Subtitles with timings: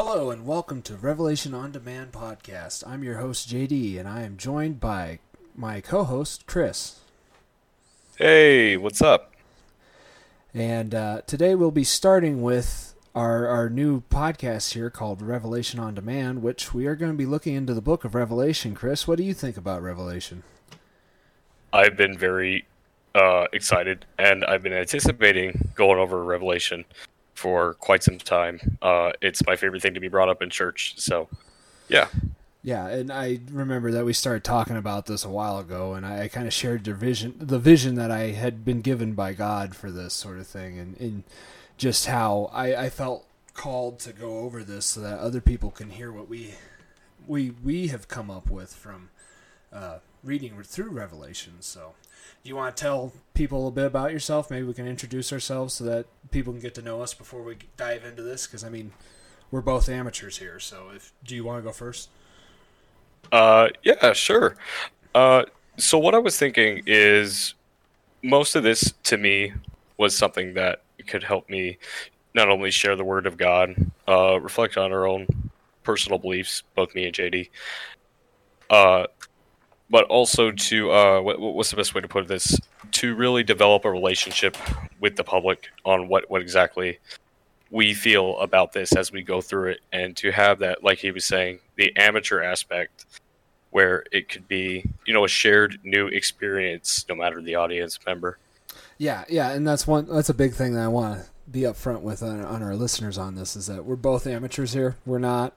[0.00, 2.86] Hello and welcome to Revelation on Demand podcast.
[2.86, 5.18] I'm your host JD and I am joined by
[5.56, 7.00] my co-host Chris.
[8.16, 9.32] Hey, what's up?
[10.54, 15.96] And uh, today we'll be starting with our our new podcast here called Revelation on
[15.96, 18.76] Demand, which we are going to be looking into the book of Revelation.
[18.76, 20.44] Chris, what do you think about Revelation?
[21.72, 22.66] I've been very
[23.16, 26.84] uh, excited, and I've been anticipating going over Revelation
[27.38, 28.78] for quite some time.
[28.82, 30.94] Uh, it's my favorite thing to be brought up in church.
[30.98, 31.28] So,
[31.88, 32.08] yeah.
[32.62, 36.24] Yeah, and I remember that we started talking about this a while ago, and I,
[36.24, 39.76] I kind of shared the vision, the vision that I had been given by God
[39.76, 41.22] for this sort of thing, and, and
[41.76, 43.24] just how I, I felt
[43.54, 46.54] called to go over this so that other people can hear what we
[47.26, 49.10] we we have come up with from
[49.72, 51.54] uh, reading through Revelation.
[51.60, 51.94] So,
[52.44, 54.50] you want to tell people a bit about yourself?
[54.50, 57.56] Maybe we can introduce ourselves so that people can get to know us before we
[57.76, 58.46] dive into this.
[58.46, 58.92] Because I mean,
[59.50, 60.58] we're both amateurs here.
[60.58, 62.10] So, if do you want to go first?
[63.30, 64.56] Uh, yeah, sure.
[65.14, 65.44] Uh,
[65.76, 67.54] so what I was thinking is
[68.22, 69.52] most of this to me
[69.96, 71.78] was something that could help me
[72.34, 73.74] not only share the word of God,
[74.06, 75.26] uh, reflect on our own
[75.82, 77.48] personal beliefs, both me and JD,
[78.70, 79.06] uh,
[79.90, 82.58] but also to uh, what, what's the best way to put this?
[82.92, 84.56] To really develop a relationship
[85.00, 86.98] with the public on what what exactly
[87.70, 91.10] we feel about this as we go through it, and to have that, like he
[91.10, 93.04] was saying, the amateur aspect
[93.70, 98.38] where it could be, you know, a shared new experience, no matter the audience member.
[98.96, 100.06] Yeah, yeah, and that's one.
[100.10, 103.18] That's a big thing that I want to be upfront with on, on our listeners
[103.18, 104.96] on this is that we're both amateurs here.
[105.06, 105.54] We're not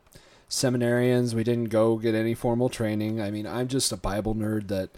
[0.51, 1.33] seminarians.
[1.33, 3.21] We didn't go get any formal training.
[3.21, 4.89] I mean, I'm just a Bible nerd that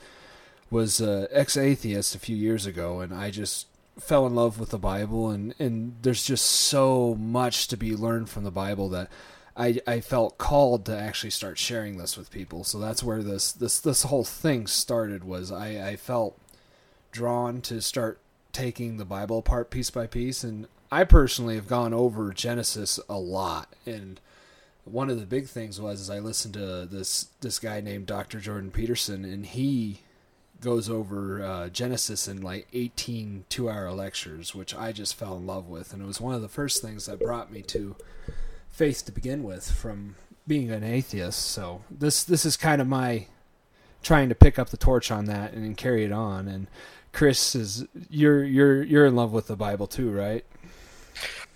[0.69, 4.71] was uh, ex atheist a few years ago, and I just fell in love with
[4.71, 5.29] the Bible.
[5.29, 9.09] And, and there's just so much to be learned from the Bible that
[9.55, 12.63] I, I felt called to actually start sharing this with people.
[12.63, 15.23] So that's where this this this whole thing started.
[15.23, 16.37] Was I, I felt
[17.11, 18.19] drawn to start
[18.51, 23.19] taking the Bible apart piece by piece, and I personally have gone over Genesis a
[23.19, 24.19] lot and
[24.85, 28.39] one of the big things was is I listened to this this guy named Dr.
[28.39, 30.01] Jordan Peterson, and he
[30.61, 35.45] goes over uh, Genesis in like 18 two hour lectures, which I just fell in
[35.45, 37.95] love with, and it was one of the first things that brought me to
[38.69, 40.15] faith to begin with from
[40.47, 41.39] being an atheist.
[41.39, 43.27] So this this is kind of my
[44.01, 46.47] trying to pick up the torch on that and, carry it on.
[46.47, 46.67] And
[47.13, 50.45] Chris is you're you're you're in love with the Bible too, right?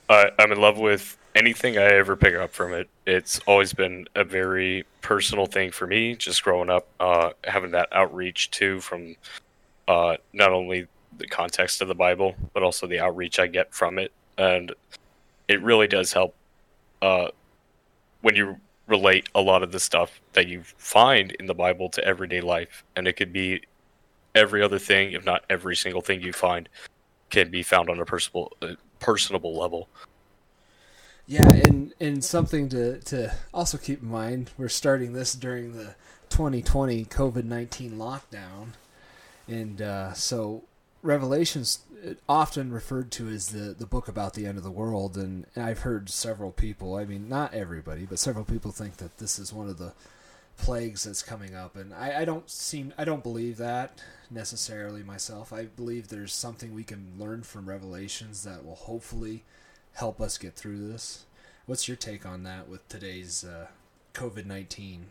[0.09, 4.07] Uh, I'm in love with anything I ever pick up from it, it's always been
[4.15, 6.15] a very personal thing for me.
[6.15, 9.15] Just growing up, uh, having that outreach too from
[9.87, 10.87] uh, not only
[11.17, 14.73] the context of the Bible, but also the outreach I get from it, and
[15.47, 16.35] it really does help
[17.01, 17.27] uh,
[18.21, 22.03] when you relate a lot of the stuff that you find in the Bible to
[22.03, 23.61] everyday life, and it could be
[24.33, 26.67] every other thing, if not every single thing you find,
[27.29, 29.87] can be found on a personable, uh, personable level.
[31.27, 35.95] Yeah, and and something to to also keep in mind, we're starting this during the
[36.29, 38.69] 2020 COVID 19 lockdown,
[39.47, 40.63] and uh, so
[41.03, 41.79] Revelations
[42.29, 45.65] often referred to as the the book about the end of the world, and, and
[45.65, 49.51] I've heard several people, I mean not everybody, but several people think that this is
[49.51, 49.93] one of the
[50.57, 54.01] plagues that's coming up, and I, I don't seem I don't believe that
[54.31, 55.51] necessarily myself.
[55.51, 59.43] I believe there's something we can learn from Revelations that will hopefully
[59.97, 61.25] help us get through this.
[61.65, 63.67] What's your take on that with today's uh,
[64.13, 65.07] COVID 19?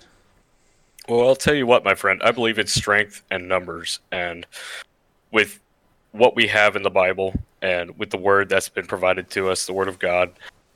[1.08, 2.20] Well, I'll tell you what, my friend.
[2.24, 4.00] I believe it's strength and numbers.
[4.10, 4.46] And
[5.30, 5.60] with
[6.12, 9.66] what we have in the Bible and with the word that's been provided to us,
[9.66, 10.32] the word of God,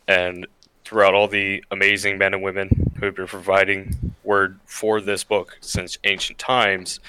[0.06, 0.46] and
[0.84, 5.56] throughout all the amazing men and women who have been providing word for this book
[5.60, 7.00] since ancient times,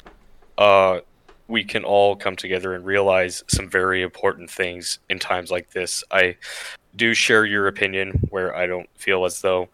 [0.57, 0.99] uh,
[1.47, 6.03] we can all come together and realize some very important things in times like this.
[6.11, 6.37] I
[6.95, 9.69] do share your opinion where I don't feel as though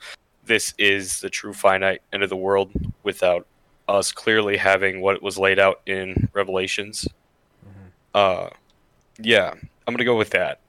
[0.46, 2.72] this is the true finite end of the world
[3.04, 3.46] without
[3.88, 7.08] us clearly having what was laid out in Revelations.
[7.68, 7.88] Mm-hmm.
[8.14, 8.50] Uh,
[9.19, 9.54] yeah,
[9.88, 10.60] I'm gonna go with that.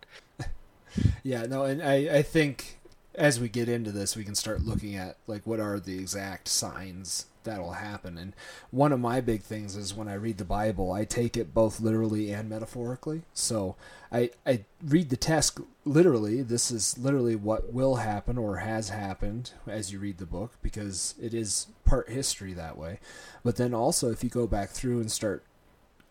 [1.23, 2.79] yeah, no, and I I think
[3.15, 6.49] as we get into this, we can start looking at like what are the exact
[6.49, 8.19] signs that'll happen.
[8.19, 8.35] And
[8.71, 11.81] one of my big things is when I read the Bible, I take it both
[11.81, 13.23] literally and metaphorically.
[13.33, 13.77] So
[14.13, 16.43] I, I read the text literally.
[16.43, 21.15] This is literally what will happen or has happened as you read the book because
[21.21, 23.01] it is part history that way.
[23.43, 25.43] But then also, if you go back through and start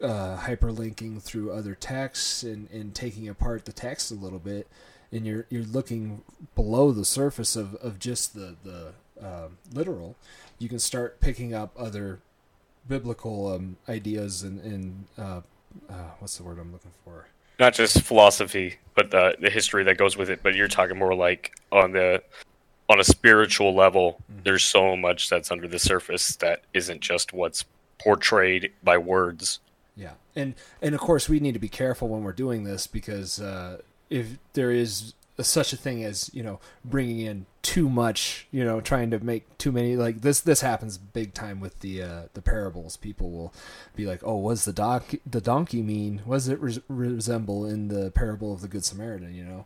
[0.01, 4.67] uh, hyperlinking through other texts and, and taking apart the text a little bit,
[5.11, 6.23] and you're you're looking
[6.55, 8.93] below the surface of, of just the the
[9.23, 10.15] uh, literal,
[10.59, 12.19] you can start picking up other
[12.87, 15.41] biblical um, ideas and, and uh,
[15.89, 17.27] uh, what's the word I'm looking for?
[17.59, 20.41] Not just philosophy, but the the history that goes with it.
[20.43, 22.21] But you're talking more like on the
[22.87, 24.21] on a spiritual level.
[24.31, 24.43] Mm-hmm.
[24.43, 27.65] There's so much that's under the surface that isn't just what's
[27.99, 29.59] portrayed by words.
[29.95, 33.41] Yeah, and and of course we need to be careful when we're doing this because
[33.41, 35.13] uh, if there is
[35.45, 39.57] such a thing as you know bringing in too much you know trying to make
[39.57, 42.97] too many like this this happens big time with the uh the parables.
[42.97, 43.53] People will
[43.95, 46.21] be like oh was the doc the donkey mean?
[46.25, 49.33] What does it res- resemble in the parable of the good samaritan?
[49.35, 49.65] You know?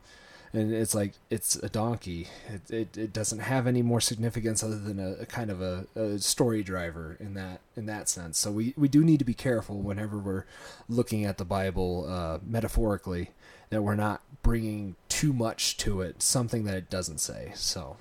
[0.54, 2.28] And it's like it's a donkey.
[2.50, 5.88] It, it, it doesn't have any more significance other than a, a kind of a,
[5.96, 8.38] a, story driver in that in that sense.
[8.38, 10.44] So we, we do need to be careful whenever we're
[10.90, 13.30] looking at the bible uh, metaphorically
[13.72, 17.52] that we're not bringing too much to it, something that it doesn't say.
[17.56, 17.98] So,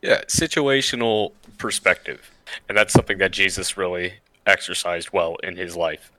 [0.00, 2.30] yeah, situational perspective,
[2.68, 4.14] and that's something that Jesus really
[4.46, 6.10] exercised well in his life.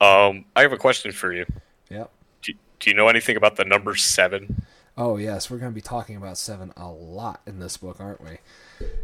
[0.00, 1.44] Um, I have a question for you.
[1.90, 2.10] Yep.
[2.42, 4.64] Do, do you know anything about the number seven?
[4.96, 8.22] Oh yes, we're going to be talking about seven a lot in this book, aren't
[8.22, 8.38] we?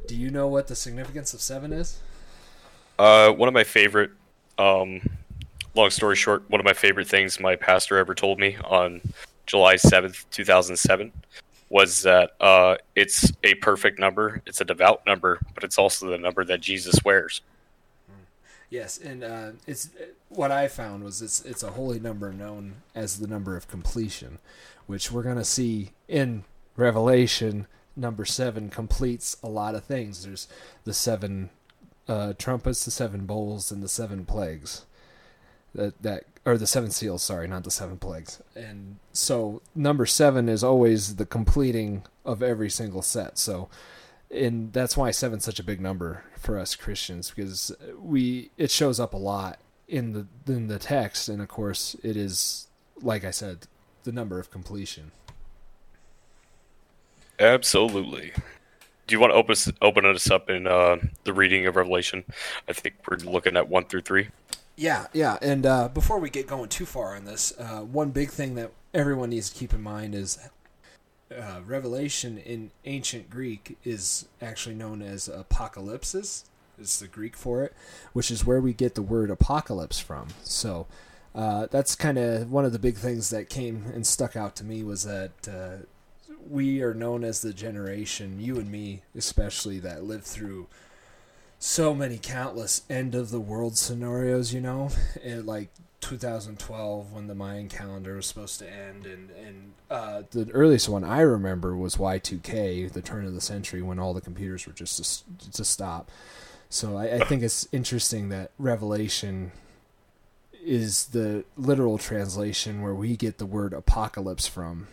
[0.07, 1.99] Do you know what the significance of seven is?
[2.99, 4.11] Uh, one of my favorite
[4.59, 5.01] um,
[5.75, 9.01] long story short, one of my favorite things my pastor ever told me on
[9.47, 11.13] July 7th, 2007
[11.69, 14.43] was that uh, it's a perfect number.
[14.45, 17.41] It's a devout number, but it's also the number that Jesus wears.
[18.69, 19.91] Yes, and uh, it's
[20.29, 24.39] what I found was it's it's a holy number known as the number of completion,
[24.87, 26.45] which we're gonna see in
[26.77, 27.67] Revelation.
[27.97, 30.25] Number seven completes a lot of things.
[30.25, 30.47] There's
[30.85, 31.51] the seven
[32.07, 34.87] uh, trumpets, the seven bowls, and the seven plagues
[35.75, 38.43] that that or the seven seals sorry not the seven plagues.
[38.55, 43.39] And so number seven is always the completing of every single set.
[43.39, 43.69] So
[44.31, 49.01] and that's why seven's such a big number for us christians because we it shows
[49.01, 49.59] up a lot
[49.89, 51.29] in the in the text.
[51.29, 52.69] And of course it is
[53.03, 53.67] like i said
[54.05, 55.13] the number of completion.
[57.39, 58.33] Absolutely.
[59.07, 62.23] Do you want to open us, open us up in uh, the reading of revelation?
[62.69, 64.29] I think we're looking at one through three
[64.81, 65.37] yeah, yeah.
[65.43, 68.73] And uh, before we get going too far on this, uh, one big thing that
[68.95, 70.39] everyone needs to keep in mind is
[71.31, 76.45] uh, Revelation in ancient Greek is actually known as apocalypsis.
[76.81, 77.75] Is the Greek for it,
[78.15, 80.29] which is where we get the word apocalypse from.
[80.43, 80.87] So
[81.35, 84.65] uh, that's kind of one of the big things that came and stuck out to
[84.65, 85.85] me was that uh,
[86.49, 90.69] we are known as the generation, you and me especially, that lived through
[91.61, 94.91] so many countless end of the world scenarios, you know,
[95.23, 95.69] in like
[96.01, 101.05] 2012 when the Mayan calendar was supposed to end, and and uh, the earliest one
[101.05, 105.25] I remember was Y2K, the turn of the century, when all the computers were just
[105.39, 106.11] to, to stop.
[106.71, 109.53] So I, I think it's interesting that Revelation
[110.65, 114.89] is the literal translation where we get the word apocalypse from.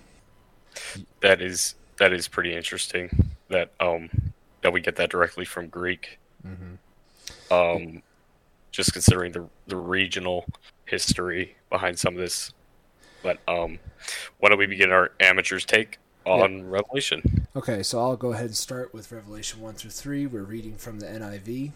[1.22, 3.32] That is that is pretty interesting.
[3.48, 6.20] That um that we get that directly from Greek.
[6.46, 7.54] Mm-hmm.
[7.54, 8.04] Um,
[8.72, 10.46] just considering the the regional
[10.86, 12.54] history behind some of this.
[13.24, 13.80] But um,
[14.40, 16.64] why don't we begin our amateurs take on yeah.
[16.66, 17.48] Revelation?
[17.56, 20.26] Okay, so I'll go ahead and start with Revelation one through three.
[20.26, 21.72] We're reading from the NIV.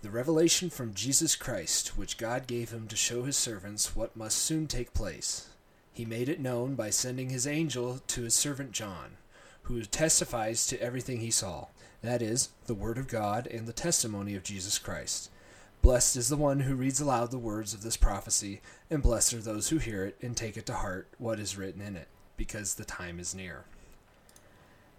[0.00, 4.38] The revelation from Jesus Christ, which God gave him to show his servants what must
[4.38, 5.48] soon take place.
[5.92, 9.18] He made it known by sending his angel to his servant John,
[9.64, 11.66] who testifies to everything he saw
[12.02, 15.30] that is, the Word of God and the testimony of Jesus Christ.
[15.80, 19.40] Blessed is the one who reads aloud the words of this prophecy, and blessed are
[19.40, 22.74] those who hear it and take it to heart what is written in it, because
[22.74, 23.64] the time is near.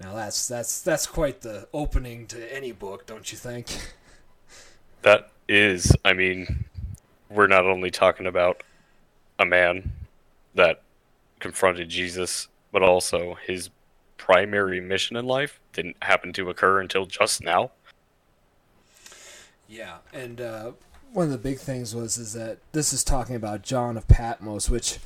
[0.02, 3.68] Now that's that's that's quite the opening to any book, don't you think?
[5.04, 6.64] That is, I mean,
[7.30, 8.64] we're not only talking about
[9.38, 9.92] a man
[10.56, 10.82] that
[11.40, 13.70] confronted Jesus, but also his
[14.26, 17.72] primary mission in life didn't happen to occur until just now.
[19.68, 20.72] Yeah, and uh,
[21.12, 24.70] one of the big things was is that this is talking about John of Patmos,
[24.70, 25.00] which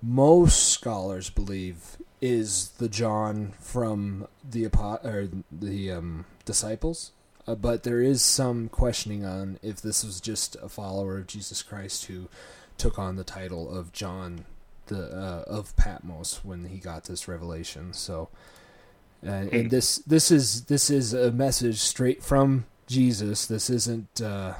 [0.00, 7.10] most scholars believe is the John from the or the um, disciples.
[7.48, 11.60] Uh, but there is some questioning on if this was just a follower of Jesus
[11.60, 12.28] Christ who
[12.78, 14.44] took on the title of John
[14.86, 17.92] the uh, of Patmos when he got this revelation.
[17.92, 18.28] So,
[19.26, 23.46] uh, and this this is this is a message straight from Jesus.
[23.46, 24.54] This isn't uh,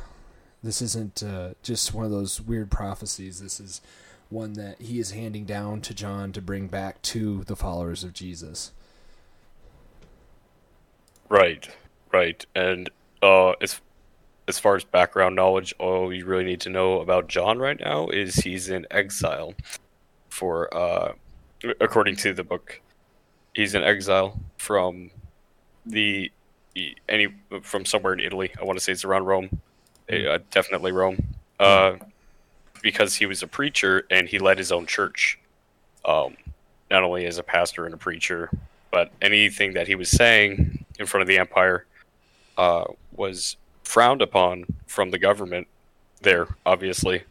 [0.62, 3.40] this isn't uh, just one of those weird prophecies.
[3.40, 3.80] This is
[4.30, 8.12] one that he is handing down to John to bring back to the followers of
[8.12, 8.72] Jesus.
[11.28, 11.68] Right,
[12.12, 12.90] right, and
[13.22, 13.80] uh, as
[14.46, 18.08] as far as background knowledge, all you really need to know about John right now
[18.08, 19.54] is he's in exile
[20.34, 21.12] for, uh,
[21.80, 22.80] according to the book,
[23.54, 25.10] he's in exile from
[25.86, 26.32] the
[27.08, 27.28] any
[27.62, 28.50] from somewhere in Italy.
[28.60, 29.60] I want to say it's around Rome,
[30.10, 31.94] uh, definitely Rome, uh,
[32.82, 35.38] because he was a preacher and he led his own church,
[36.04, 36.36] um,
[36.90, 38.50] not only as a pastor and a preacher,
[38.90, 41.86] but anything that he was saying in front of the empire
[42.58, 45.68] uh, was frowned upon from the government
[46.22, 47.22] there, obviously.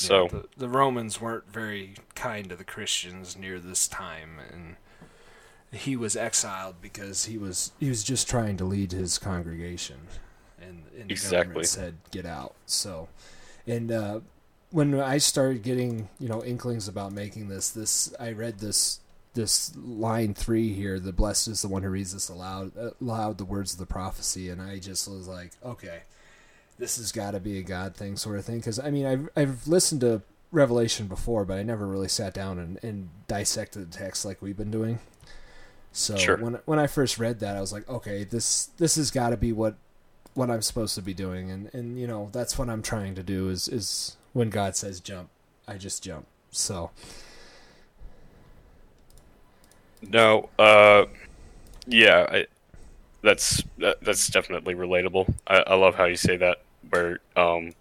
[0.00, 4.76] So yeah, the, the, Romans weren't very kind to the Christians near this time, and
[5.72, 9.98] he was exiled because he was he was just trying to lead his congregation,
[10.60, 11.36] and, and the exactly.
[11.38, 12.54] government said get out.
[12.64, 13.08] So,
[13.66, 14.20] and uh,
[14.70, 19.00] when I started getting you know inklings about making this, this I read this
[19.34, 23.44] this line three here the blessed is the one who reads this aloud aloud the
[23.44, 26.00] words of the prophecy and i just was like okay
[26.80, 29.28] this has got to be a god thing sort of thing because i mean I've,
[29.36, 33.98] I've listened to revelation before but i never really sat down and, and dissected the
[33.98, 34.98] text like we've been doing
[35.92, 36.36] so sure.
[36.36, 39.36] when when i first read that i was like okay this this has got to
[39.36, 39.76] be what
[40.34, 43.22] what i'm supposed to be doing and and you know that's what i'm trying to
[43.22, 45.28] do is is when god says jump
[45.68, 46.90] i just jump so
[50.02, 51.04] no, uh,
[51.86, 52.46] yeah, I,
[53.22, 55.32] that's that, that's definitely relatable.
[55.46, 56.62] I, I love how you say that.
[56.88, 57.72] Where um,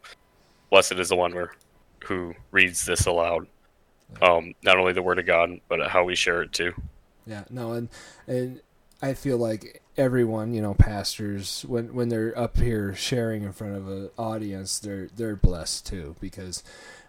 [0.70, 1.54] blessed is the one where
[2.04, 3.48] who reads this aloud.
[4.22, 6.74] Um, not only the word of God, but how we share it too.
[7.26, 7.90] Yeah, no, and
[8.28, 8.62] and
[9.02, 13.76] I feel like everyone, you know, pastors when when they're up here sharing in front
[13.76, 16.64] of an audience, they're they're blessed too because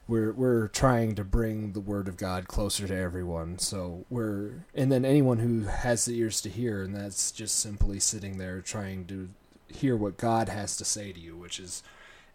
[0.07, 3.59] we're we're trying to bring the word of God closer to everyone.
[3.59, 7.99] So we're and then anyone who has the ears to hear, and that's just simply
[7.99, 9.31] sitting there trying to
[9.73, 11.83] hear what God has to say to you, which is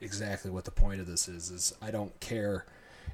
[0.01, 1.49] exactly what the point of this is.
[1.49, 2.65] Is I don't care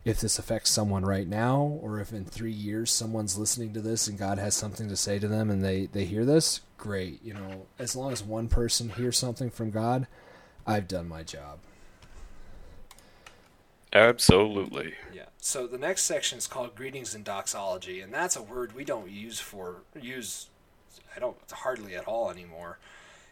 [0.04, 4.08] if this affects someone right now or if in three years someone's listening to this
[4.08, 6.62] and God has something to say to them and they they hear this.
[6.78, 10.08] Great, you know, as long as one person hears something from God,
[10.66, 11.60] I've done my job.
[13.94, 14.94] Absolutely.
[15.13, 15.25] Yeah.
[15.38, 19.10] So the next section is called greetings and doxology, and that's a word we don't
[19.10, 20.48] use for use.
[21.16, 22.80] I don't hardly at all anymore.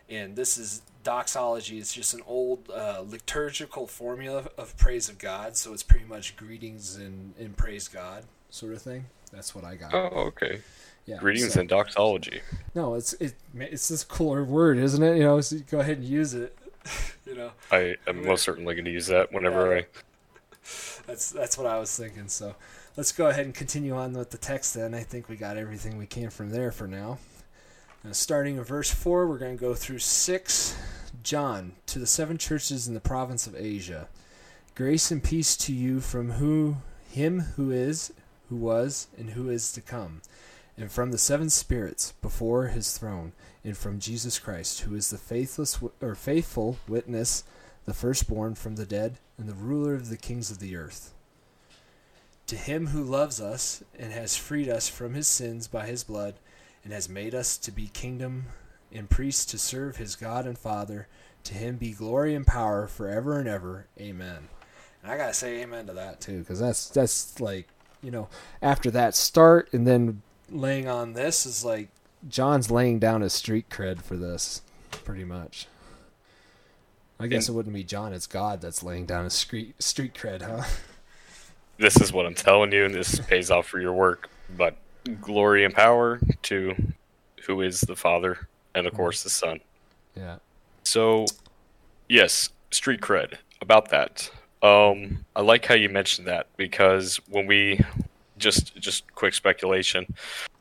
[0.09, 1.77] And this is doxology.
[1.77, 5.55] It's just an old uh, liturgical formula of praise of God.
[5.55, 9.05] So it's pretty much greetings and, and praise God sort of thing.
[9.31, 9.93] That's what I got.
[9.93, 10.61] Oh, okay.
[11.05, 12.41] Yeah, greetings so, and doxology.
[12.75, 15.17] No, it's it, it's this cooler word, isn't it?
[15.17, 16.55] You know, so you go ahead and use it.
[17.25, 19.81] you know, I am most certainly going to use that whenever yeah.
[19.81, 19.85] I
[21.07, 22.27] that's that's what I was thinking.
[22.27, 22.55] So
[22.95, 24.93] let's go ahead and continue on with the text then.
[24.93, 27.17] I think we got everything we can from there for now.
[28.03, 30.77] Now starting in verse 4, we're going to go through 6.
[31.21, 34.07] John, to the seven churches in the province of Asia.
[34.73, 36.77] Grace and peace to you from who
[37.09, 38.13] him who is,
[38.49, 40.21] who was, and who is to come,
[40.77, 45.17] and from the seven spirits before his throne, and from Jesus Christ, who is the
[45.17, 47.43] faithless or faithful witness
[47.85, 51.13] the firstborn from the dead, and the ruler of the kings of the earth.
[52.47, 56.35] To him who loves us, and has freed us from his sins by his blood,
[56.89, 58.47] and has made us to be kingdom
[58.91, 61.07] and priests to serve his God and Father,
[61.43, 63.85] to him be glory and power forever and ever.
[63.99, 64.49] Amen.
[65.03, 67.67] And I gotta say amen to that too, because that's that's like
[68.01, 68.27] you know
[68.59, 71.89] after that start and then laying on this is like
[72.27, 75.67] John's laying down his street cred for this, pretty much.
[77.19, 80.15] I guess and, it wouldn't be John, it's God that's laying down a street street
[80.15, 80.63] cred, huh?
[81.77, 84.27] This is what I'm telling you, and this pays off for your work.
[84.57, 84.75] But
[85.21, 86.75] glory and power to
[87.45, 89.59] who is the Father and of course the Son.
[90.15, 90.37] Yeah.
[90.83, 91.25] So
[92.07, 93.35] yes, street cred.
[93.61, 94.29] About that.
[94.61, 97.79] Um I like how you mentioned that because when we
[98.37, 100.05] just just quick speculation,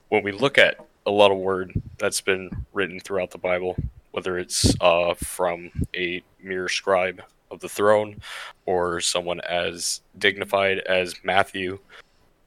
[0.09, 3.77] when we look at a lot of word that's been written throughout the Bible,
[4.11, 8.21] whether it's uh, from a mere scribe of the throne
[8.67, 11.79] or someone as dignified as Matthew,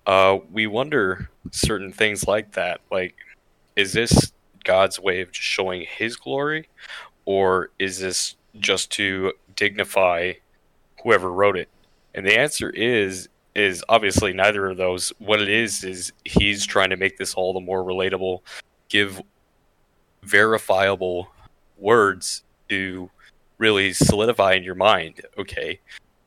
[0.06, 2.82] uh, we wonder certain things like that.
[2.92, 3.16] Like,
[3.76, 4.32] is this
[4.64, 6.68] God's way of just showing his glory,
[7.26, 10.34] or is this just to dignify
[11.04, 11.70] whoever wrote it?
[12.14, 15.12] And the answer is is obviously neither of those.
[15.20, 18.40] What it is is he's trying to make this all the more relatable,
[18.88, 19.22] give
[20.24, 21.30] verifiable
[21.78, 23.10] words to
[23.58, 25.80] really solidify in your mind okay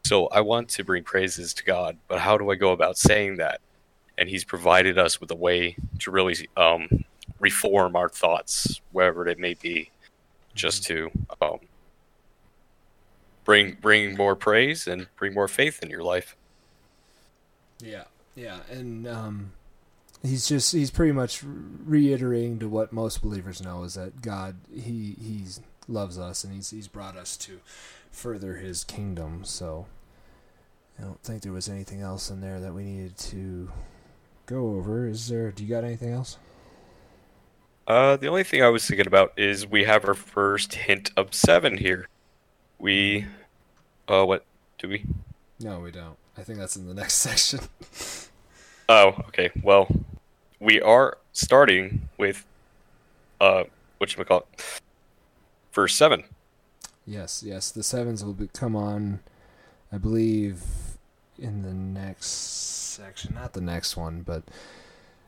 [0.05, 3.37] So I want to bring praises to God, but how do I go about saying
[3.37, 3.61] that?
[4.19, 7.05] And He's provided us with a way to really um,
[7.41, 9.91] reform our thoughts, wherever it may be,
[10.55, 11.59] just to um,
[13.45, 16.37] bring bring more praise and bring more faith in your life.
[17.83, 18.05] Yeah,
[18.37, 19.53] yeah, and um,
[20.23, 25.17] he's just he's pretty much reiterating to what most believers know is that God he
[25.21, 25.45] he
[25.89, 27.61] loves us and he's he's brought us to
[28.15, 29.45] further his kingdom.
[29.45, 29.87] So
[30.99, 33.71] I don't think there was anything else in there that we needed to
[34.47, 35.09] go over.
[35.09, 35.51] Is there?
[35.51, 36.39] Do you got anything else?
[37.87, 41.35] Uh, the only thing I was thinking about is we have our first hint of
[41.35, 42.09] seven here.
[42.79, 43.27] We,
[44.09, 44.45] uh, what
[44.79, 45.05] do we?
[45.61, 46.17] No, we don't.
[46.37, 47.61] I think that's in the next section.
[48.89, 49.51] oh, okay.
[49.63, 49.89] Well,
[50.61, 52.47] we are starting with,
[53.41, 53.65] uh,
[53.99, 54.81] what you call it?
[55.73, 56.25] Verse seven.
[57.07, 57.71] Yes, yes.
[57.71, 59.21] The sevens will be, come on,
[59.93, 60.63] I believe,
[61.39, 63.35] in the next section.
[63.35, 64.45] Not the next one, but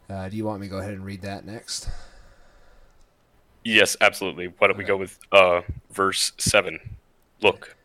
[0.08, 1.88] uh, do you want me to go ahead and read that next?
[3.64, 4.46] Yes, absolutely.
[4.46, 4.84] Why don't okay.
[4.84, 6.78] we go with uh, verse 7?
[7.42, 7.76] Look.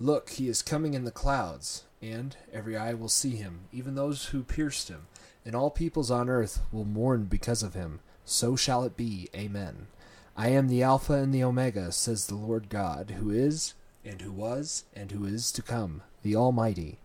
[0.00, 4.26] Look, he is coming in the clouds, and every eye will see him, even those
[4.26, 5.06] who pierced him,
[5.46, 8.00] and all peoples on earth will mourn because of him.
[8.24, 9.28] So shall it be.
[9.34, 9.86] Amen.
[10.36, 13.74] I am the Alpha and the Omega, says the Lord God, who is,
[14.04, 16.98] and who was, and who is to come, the Almighty.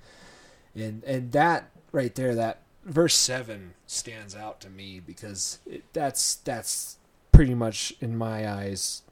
[0.76, 6.36] And and that right there, that verse seven stands out to me because it, that's
[6.36, 6.98] that's
[7.32, 9.04] pretty much in my eyes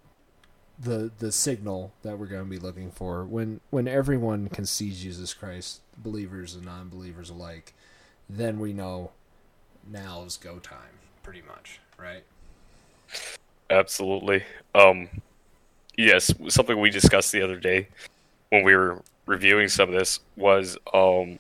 [0.78, 4.92] the the signal that we're going to be looking for when when everyone can see
[4.92, 7.74] Jesus Christ, believers and non-believers alike,
[8.30, 9.12] then we know
[9.88, 12.24] now's go time, pretty much, right?
[13.70, 14.44] Absolutely.
[14.74, 15.10] Um,
[15.98, 17.88] yes, something we discussed the other day
[18.50, 21.40] when we were reviewing some of this was um,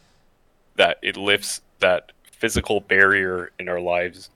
[0.75, 4.29] that it lifts that physical barrier in our lives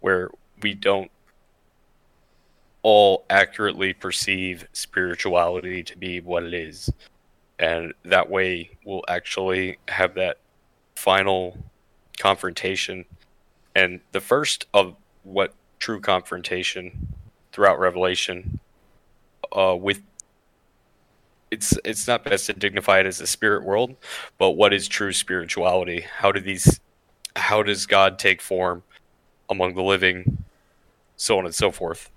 [0.00, 0.30] where
[0.62, 1.10] we don't
[2.82, 6.90] all accurately perceive spirituality to be what it is.
[7.58, 10.38] And that way we'll actually have that
[10.96, 11.56] final
[12.18, 13.04] confrontation.
[13.74, 17.14] And the first of what true confrontation
[17.54, 18.58] throughout Revelation
[19.56, 20.02] uh, with
[21.50, 23.94] it's it's not best to dignify it as a spirit world,
[24.38, 26.00] but what is true spirituality?
[26.00, 26.80] How do these
[27.36, 28.82] how does God take form
[29.48, 30.44] among the living,
[31.16, 32.10] so on and so forth.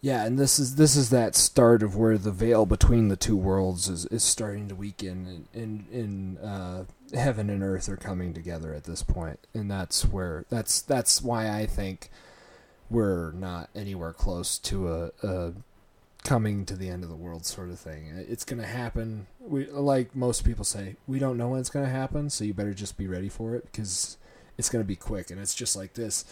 [0.00, 3.36] Yeah, and this is this is that start of where the veil between the two
[3.36, 8.72] worlds is, is starting to weaken, and in uh, heaven and earth are coming together
[8.74, 12.10] at this point, and that's where that's that's why I think
[12.90, 15.52] we're not anywhere close to a, a
[16.26, 18.12] coming to the end of the world sort of thing.
[18.28, 19.26] It's going to happen.
[19.40, 22.52] We like most people say, we don't know when it's going to happen, so you
[22.52, 24.16] better just be ready for it because
[24.58, 26.24] it's going to be quick and it's just like this.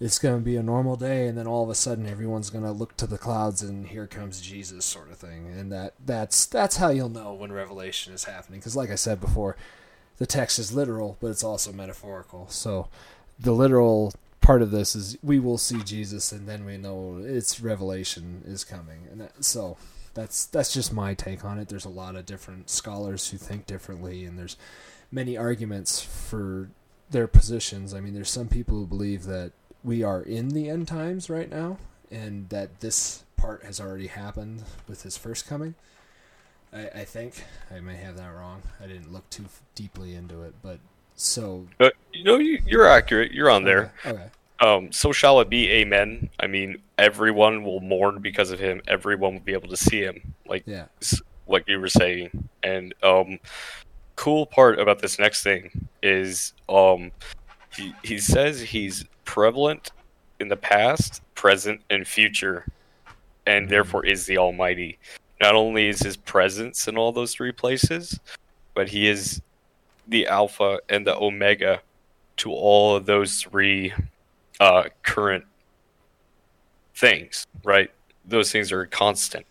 [0.00, 2.64] It's going to be a normal day and then all of a sudden everyone's going
[2.64, 5.48] to look to the clouds and here comes Jesus sort of thing.
[5.48, 9.20] And that that's that's how you'll know when revelation is happening because like I said
[9.20, 9.56] before,
[10.18, 12.48] the text is literal, but it's also metaphorical.
[12.48, 12.88] So
[13.40, 14.12] the literal
[14.48, 18.64] part of this is we will see Jesus, and then we know its revelation is
[18.64, 19.06] coming.
[19.12, 19.76] And that, so
[20.14, 21.68] that's that's just my take on it.
[21.68, 24.56] There's a lot of different scholars who think differently, and there's
[25.12, 26.70] many arguments for
[27.10, 27.92] their positions.
[27.92, 29.52] I mean, there's some people who believe that
[29.84, 31.76] we are in the end times right now,
[32.10, 35.74] and that this part has already happened with his first coming.
[36.72, 38.62] I, I think I may have that wrong.
[38.82, 40.78] I didn't look too deeply into it, but
[41.16, 41.66] so.
[41.76, 43.32] But you know, you, are accurate.
[43.32, 43.92] You're on there.
[44.06, 44.30] Okay.
[44.60, 46.30] Um, so shall it be, amen.
[46.40, 48.82] I mean, everyone will mourn because of him.
[48.88, 50.86] Everyone will be able to see him, like yeah.
[51.46, 52.48] like you were saying.
[52.62, 53.38] And um,
[54.16, 57.12] cool part about this next thing is um,
[57.76, 59.92] he he says he's prevalent
[60.40, 62.66] in the past, present, and future,
[63.46, 63.70] and mm-hmm.
[63.70, 64.98] therefore is the Almighty.
[65.40, 68.18] Not only is his presence in all those three places,
[68.74, 69.40] but he is
[70.08, 71.80] the Alpha and the Omega
[72.38, 73.92] to all of those three
[74.60, 75.44] uh, current
[76.94, 77.90] things, right?
[78.24, 79.46] Those things are constant.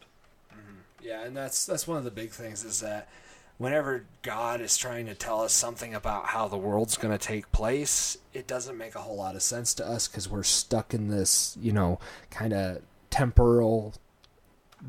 [0.51, 1.05] Mm-hmm.
[1.05, 3.09] Yeah, and that's that's one of the big things is that
[3.57, 7.51] whenever God is trying to tell us something about how the world's going to take
[7.51, 11.07] place, it doesn't make a whole lot of sense to us because we're stuck in
[11.07, 13.93] this, you know, kind of temporal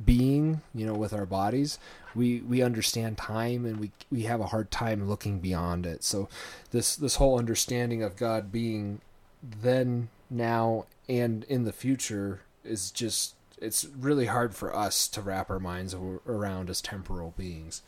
[0.04, 1.78] being, you know, with our bodies.
[2.14, 6.04] We we understand time and we we have a hard time looking beyond it.
[6.04, 6.28] So
[6.72, 9.00] this this whole understanding of God being
[9.42, 15.51] then, now, and in the future is just it's really hard for us to wrap
[15.51, 15.94] our minds
[16.27, 17.83] around as temporal beings.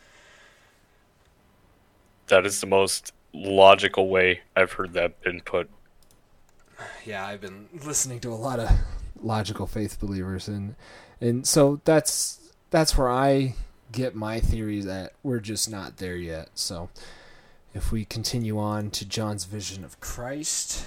[2.26, 5.70] That is the most logical way I've heard that been put.
[7.04, 8.70] Yeah, I've been listening to a lot of
[9.20, 10.74] logical faith believers, and
[11.20, 13.54] and so that's that's where I
[13.92, 16.50] get my theories that we're just not there yet.
[16.54, 16.88] So
[17.74, 20.86] if we continue on to John's vision of Christ,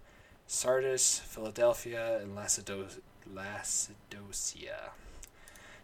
[0.55, 2.99] Sardis, Philadelphia, and Laodicea.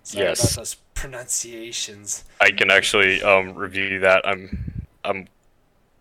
[0.04, 0.44] Sorry Yes.
[0.44, 2.26] about those pronunciations.
[2.42, 4.28] I can actually um, review that.
[4.28, 5.28] I'm I'm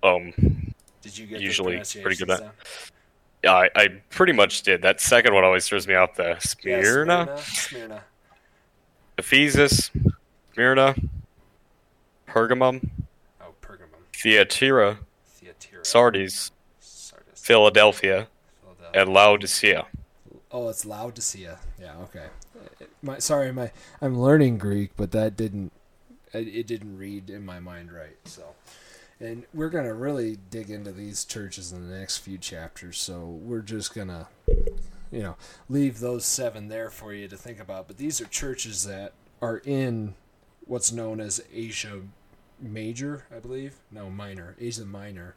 [0.02, 0.32] um
[1.00, 2.50] Did you get Usually pretty good at- down?
[3.46, 4.82] I I pretty much did.
[4.82, 6.16] That second one always throws me off.
[6.16, 6.38] The Yeah,
[6.82, 7.42] Smyrna, Smyrna.
[7.44, 8.04] Smyrna.
[9.16, 9.92] Ephesus,
[10.54, 10.96] Smyrna,
[12.26, 12.90] Pergamum,
[13.40, 14.02] Oh, Pergamum.
[14.12, 14.98] Thyatira.
[15.82, 16.50] Sardis,
[16.80, 17.40] Sardis.
[17.40, 18.26] Philadelphia,
[18.94, 19.86] And Laodicea.
[20.50, 21.58] Oh, it's Laodicea.
[21.80, 22.26] Yeah, okay.
[23.02, 25.72] My sorry, my I'm learning Greek, but that didn't
[26.32, 28.16] it didn't read in my mind right.
[28.24, 28.54] So,
[29.20, 32.98] and we're gonna really dig into these churches in the next few chapters.
[32.98, 34.28] So we're just gonna,
[35.10, 35.36] you know,
[35.68, 37.86] leave those seven there for you to think about.
[37.86, 40.14] But these are churches that are in
[40.66, 42.02] what's known as Asia
[42.60, 43.76] Major, I believe.
[43.90, 44.56] No, Minor.
[44.60, 45.34] Asia Minor.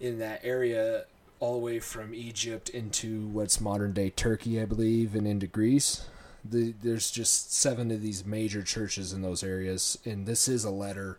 [0.00, 1.04] In that area
[1.44, 6.06] all the way from Egypt into what's modern day Turkey, I believe, and into Greece.
[6.42, 10.70] The, there's just seven of these major churches in those areas, and this is a
[10.70, 11.18] letter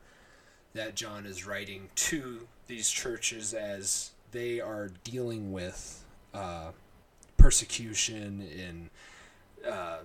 [0.74, 6.72] that John is writing to these churches as they are dealing with uh,
[7.38, 8.90] persecution and
[9.72, 9.98] uh,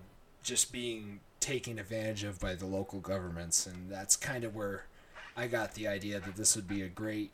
[0.42, 4.84] just being taken advantage of by the local governments, and that's kind of where
[5.34, 7.30] I got the idea that this would be a great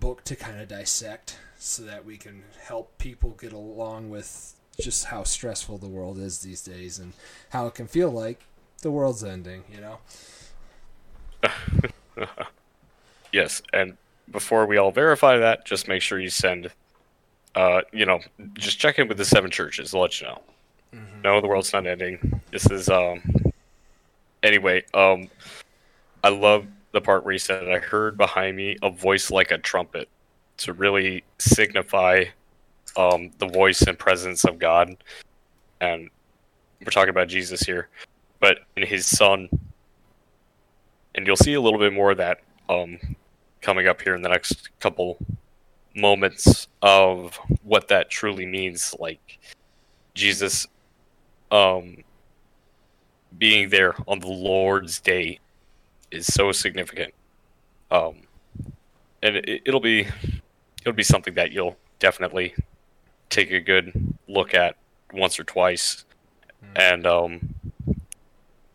[0.00, 5.06] book to kind of dissect so that we can help people get along with just
[5.06, 7.12] how stressful the world is these days and
[7.50, 8.40] how it can feel like
[8.80, 9.98] the world's ending, you know?
[13.32, 13.96] Yes, and
[14.30, 16.70] before we all verify that, just make sure you send,
[17.54, 18.20] uh, you know,
[18.54, 19.90] just check in with the seven churches.
[19.90, 20.42] They'll let you know.
[21.24, 22.42] No, the world's not ending.
[22.50, 23.22] This is um.
[24.42, 25.30] Anyway, um,
[26.22, 29.58] I love the part where he said, "I heard behind me a voice like a
[29.58, 30.08] trumpet,"
[30.58, 32.24] to really signify,
[32.96, 34.96] um, the voice and presence of God,
[35.80, 36.10] and
[36.80, 37.88] we're talking about Jesus here,
[38.40, 39.48] but in His Son,
[41.14, 42.98] and you'll see a little bit more of that, um,
[43.62, 45.18] coming up here in the next couple
[45.94, 49.38] moments of what that truly means like
[50.14, 50.66] jesus
[51.50, 51.96] um
[53.38, 55.38] being there on the lord's day
[56.12, 57.14] is so significant.
[57.90, 58.16] Um
[59.22, 60.06] and it, it'll be
[60.80, 62.54] it'll be something that you'll definitely
[63.30, 63.92] take a good
[64.28, 64.76] look at
[65.12, 66.04] once or twice.
[66.76, 67.54] And um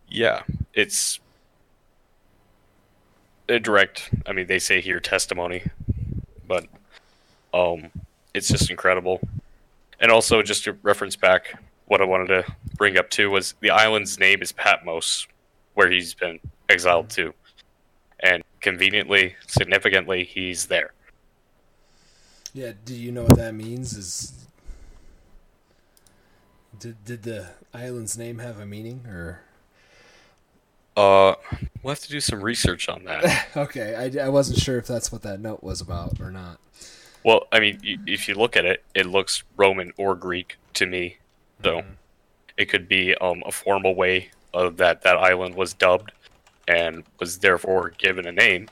[0.10, 1.20] yeah it's
[3.50, 5.64] a direct i mean they say here testimony
[6.48, 6.66] but
[7.54, 7.92] um
[8.34, 9.20] it's just incredible.
[10.00, 13.72] And also just to reference back what i wanted to bring up too was the
[13.72, 15.28] island's name is patmos
[15.74, 17.34] where he's been exiled to
[18.20, 20.92] and conveniently significantly he's there.
[22.54, 23.96] Yeah, do you know what that means?
[23.96, 24.48] Is
[26.80, 29.42] did did the island's name have a meaning or?
[30.96, 31.36] Uh
[31.84, 33.48] we'll have to do some research on that.
[33.56, 36.60] Okay, I, I wasn't sure if that's what that note was about or not.
[37.24, 41.18] well i mean if you look at it it looks roman or greek to me
[41.64, 41.84] so
[42.58, 46.12] it could be um, a formal way of that that island was dubbed
[46.68, 48.70] and was therefore given a name.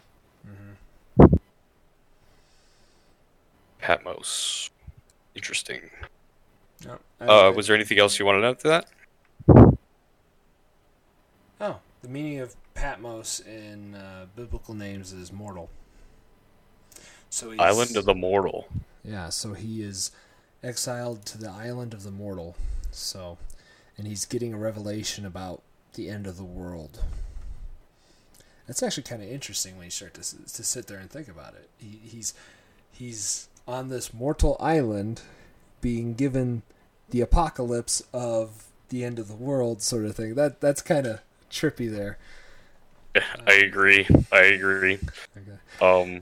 [3.80, 4.70] Patmos.
[5.36, 5.90] Interesting.
[6.86, 9.78] No, Uh, was there anything else you wanted to add to that?
[11.62, 15.70] Oh, the meaning of Patmos in uh, biblical names is mortal.
[17.30, 18.68] So he's, Island of the Mortal.
[19.04, 20.12] Yeah, so he is
[20.64, 22.56] exiled to the island of the mortal.
[22.92, 23.38] So,
[23.98, 25.62] and he's getting a revelation about
[25.94, 27.04] the end of the world.
[28.68, 31.54] That's actually kind of interesting when you start to to sit there and think about
[31.56, 31.70] it.
[31.78, 32.34] He, he's
[32.92, 35.22] he's on this mortal island,
[35.82, 36.64] being given
[37.10, 40.36] the apocalypse of the end of the world, sort of thing.
[40.36, 42.18] That that's kind of trippy there.
[43.48, 44.08] I agree.
[44.32, 45.00] I agree.
[45.38, 45.86] Okay.
[45.86, 46.22] Um,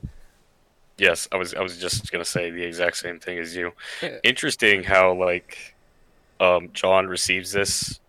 [0.97, 3.73] Yes, I was I was just gonna say the exact same thing as you.
[4.01, 4.17] Yeah.
[4.23, 5.75] Interesting how like
[6.39, 7.99] um, John receives this,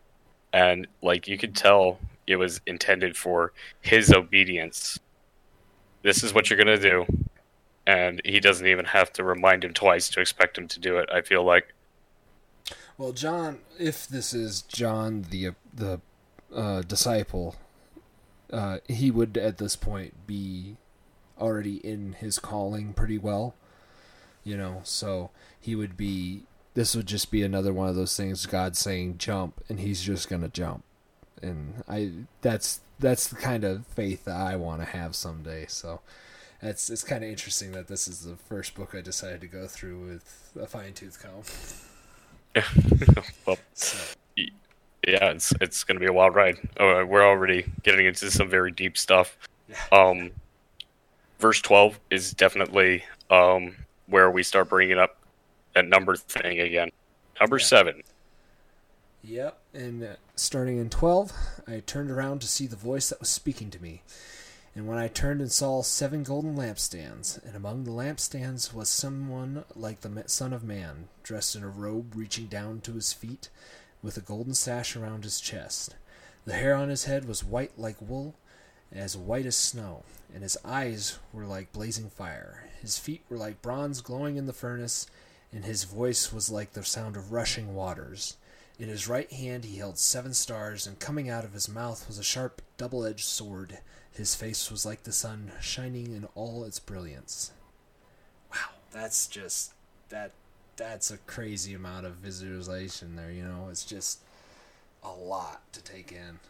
[0.52, 4.98] and like you could tell it was intended for his obedience.
[6.02, 7.06] This is what you're gonna do,
[7.86, 11.08] and he doesn't even have to remind him twice to expect him to do it.
[11.12, 11.74] I feel like
[12.96, 16.00] Well, John, if this is John the the
[16.54, 17.56] uh, disciple,
[18.52, 20.76] uh, he would at this point be
[21.38, 23.54] already in his calling pretty well.
[24.44, 26.42] You know, so he would be.
[26.74, 28.46] This would just be another one of those things.
[28.46, 30.84] God saying jump, and he's just gonna jump,
[31.42, 32.10] and I.
[32.42, 35.66] That's that's the kind of faith that I want to have someday.
[35.68, 36.00] So.
[36.62, 39.66] It's, it's kind of interesting that this is the first book I decided to go
[39.66, 41.42] through with a fine tooth comb.
[42.56, 43.98] Yeah, well, So,
[44.36, 46.56] yeah, it's it's gonna be a wild ride.
[46.80, 49.36] Uh, we're already getting into some very deep stuff.
[49.92, 50.30] Um,
[51.38, 55.16] verse twelve is definitely um where we start bringing up
[55.74, 56.90] that number thing again.
[57.40, 57.64] Number Yeah.
[57.64, 58.02] seven.
[59.22, 59.58] Yep.
[59.74, 61.32] And uh, starting in 12,
[61.66, 64.02] I turned around to see the voice that was speaking to me.
[64.74, 69.64] And when I turned and saw seven golden lampstands, and among the lampstands was someone
[69.76, 73.48] like the Son of Man, dressed in a robe reaching down to his feet,
[74.02, 75.94] with a golden sash around his chest.
[76.44, 78.34] The hair on his head was white like wool,
[78.92, 80.02] as white as snow,
[80.34, 82.68] and his eyes were like blazing fire.
[82.80, 85.06] His feet were like bronze glowing in the furnace,
[85.52, 88.36] and his voice was like the sound of rushing waters.
[88.78, 92.18] In his right hand he held seven stars, and coming out of his mouth was
[92.18, 93.78] a sharp, double edged sword.
[94.10, 97.52] His face was like the sun, shining in all its brilliance.
[98.50, 99.74] Wow, that's just
[100.08, 100.32] that
[100.76, 103.68] that's a crazy amount of visualization there, you know.
[103.70, 104.20] It's just
[105.02, 106.40] a lot to take in.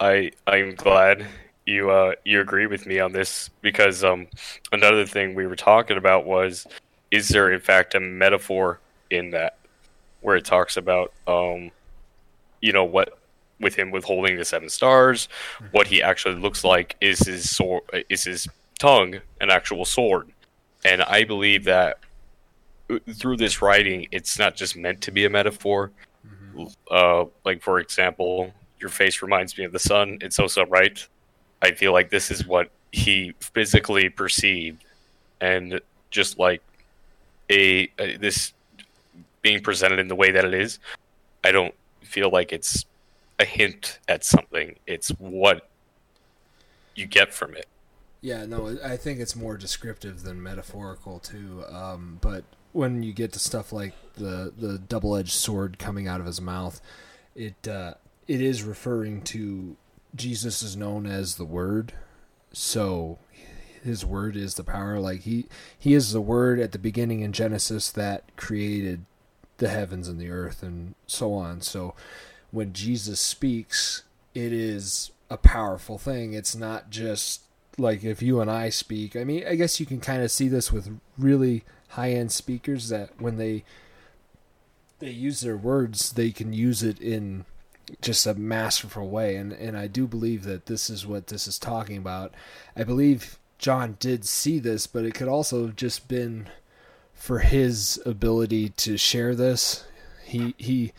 [0.00, 1.26] I I'm glad
[1.66, 4.26] you uh you agree with me on this because um
[4.72, 6.66] another thing we were talking about was
[7.10, 8.80] is there in fact a metaphor
[9.10, 9.56] in that
[10.24, 11.70] where it talks about um
[12.60, 13.18] you know what
[13.60, 15.28] with him withholding the seven stars
[15.70, 20.28] what he actually looks like is his sword is his tongue an actual sword
[20.84, 21.98] and I believe that
[22.90, 25.92] uh, through this writing it's not just meant to be a metaphor
[26.90, 30.18] uh, like for example, your face reminds me of the sun.
[30.20, 31.06] It's so so right.
[31.62, 34.84] I feel like this is what he physically perceived,
[35.40, 36.62] and just like
[37.50, 38.52] a, a this
[39.44, 40.78] being presented in the way that it is,
[41.44, 42.86] I don't feel like it's
[43.38, 44.76] a hint at something.
[44.86, 45.68] It's what
[46.94, 47.66] you get from it.
[48.22, 51.62] Yeah, no, I think it's more descriptive than metaphorical too.
[51.68, 56.20] Um, but when you get to stuff like the the double edged sword coming out
[56.20, 56.80] of his mouth,
[57.36, 57.94] it uh,
[58.26, 59.76] it is referring to
[60.16, 61.92] Jesus is known as the Word,
[62.50, 63.18] so
[63.84, 64.98] his word is the power.
[64.98, 65.44] Like he
[65.78, 69.04] he is the word at the beginning in Genesis that created
[69.58, 71.60] the heavens and the earth and so on.
[71.60, 71.94] So
[72.50, 74.02] when Jesus speaks,
[74.34, 76.32] it is a powerful thing.
[76.32, 77.42] It's not just
[77.78, 79.16] like if you and I speak.
[79.16, 83.20] I mean, I guess you can kind of see this with really high-end speakers that
[83.20, 83.64] when they
[85.00, 87.44] they use their words, they can use it in
[88.00, 91.58] just a masterful way and and I do believe that this is what this is
[91.58, 92.34] talking about.
[92.76, 96.48] I believe John did see this, but it could also have just been
[97.24, 99.82] for his ability to share this.
[100.26, 100.92] He he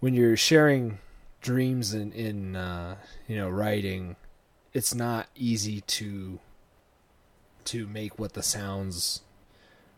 [0.00, 0.98] when you're sharing
[1.40, 2.96] dreams in in uh,
[3.28, 4.16] you know writing,
[4.74, 6.40] it's not easy to
[7.66, 9.20] to make what the sounds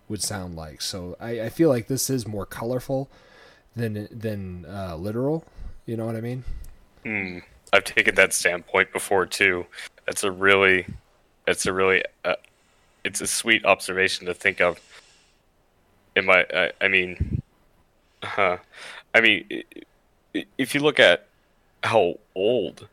[0.07, 0.83] would sound like.
[0.83, 3.09] So I, I feel like this is more colorful
[3.75, 5.47] than than uh, literal.
[5.87, 6.45] You know what I mean?
[7.07, 7.39] Hmm.
[7.73, 9.65] I've taken that standpoint before too.
[10.05, 10.89] That's a really,
[11.47, 12.35] that's a really, uh,
[13.03, 14.79] it's a sweet observation to think of.
[16.17, 17.43] In my, I, I mean,
[18.23, 18.59] huh?
[19.15, 19.65] I mean, i-
[20.37, 21.27] i- if you look at
[21.83, 22.89] how old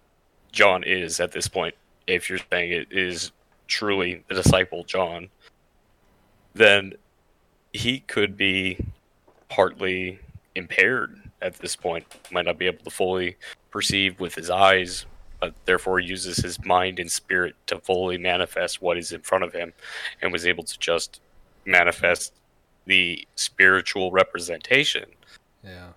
[0.52, 1.76] John is at this point,
[2.08, 3.32] if you're saying it is
[3.68, 5.30] truly the disciple John,
[6.54, 6.94] then
[7.74, 8.78] he could be
[9.50, 10.20] partly
[10.56, 12.06] impaired at this point.
[12.32, 13.36] Might not be able to fully
[13.72, 15.06] perceive with his eyes,
[15.40, 19.54] but therefore uses his mind and spirit to fully manifest what is in front of
[19.54, 19.74] him,
[20.22, 21.22] and was able to just
[21.66, 22.34] manifest
[22.88, 25.06] the spiritual representation.
[25.64, 25.90] Yeah.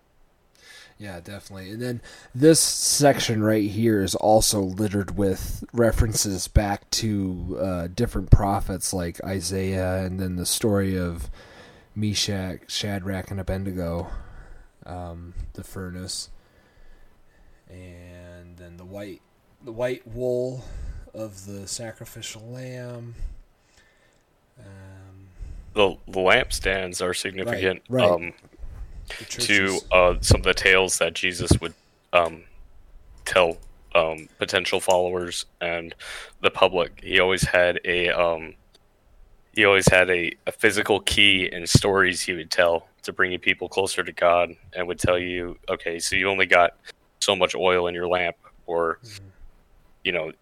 [0.99, 1.71] Yeah, definitely.
[1.71, 2.03] And then
[2.35, 9.19] this section right here is also littered with references back to uh, different prophets like
[9.25, 11.31] Isaiah and then the story of
[11.95, 14.09] Meshach, Shadrach, and Abednego,
[14.85, 16.29] um, the furnace,
[17.71, 19.23] and then the white,
[19.65, 20.65] the white wool
[21.15, 23.15] of the sacrificial lamb,
[25.75, 28.11] the, the lampstands are significant Right, right.
[28.11, 28.33] Um,
[29.29, 31.75] to uh, some of the tales that Jesus would
[32.13, 32.45] um,
[33.25, 33.59] tell
[33.95, 35.95] um, potential followers and
[36.43, 37.01] the public.
[37.03, 38.55] He always had a um,
[39.53, 43.39] he always had a, a physical key and stories he would tell to bring you
[43.39, 46.77] people closer to God and would tell you, okay, so you only got
[47.21, 49.01] so much oil in your lamp, or
[50.05, 50.33] you know,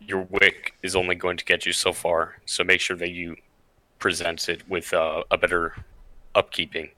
[0.00, 2.36] your wick is only going to get you so far.
[2.44, 3.36] So make sure that you
[4.00, 5.76] present it with uh, a better
[6.34, 6.90] upkeeping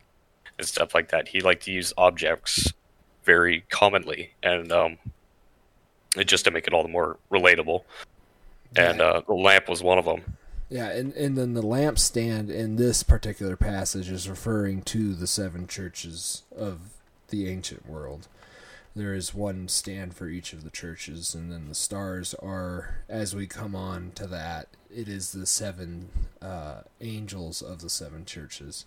[0.59, 1.29] and stuff like that.
[1.29, 2.73] He liked to use objects
[3.25, 4.99] very commonly, and um,
[6.25, 7.83] just to make it all the more relatable.
[8.77, 9.05] And Yeah.
[9.05, 10.37] uh, the lamp was one of them.
[10.71, 15.67] Yeah, and, and then the lampstand in this particular passage is referring to the seven
[15.67, 16.81] churches of
[17.29, 18.29] the ancient world.
[18.95, 23.35] There is one stand for each of the churches, and then the stars are, as
[23.35, 26.11] we come on to that, it is the seven
[26.43, 28.85] uh, angels of the seven churches.